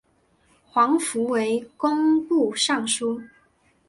[0.65, 3.21] 黄福为工部尚书。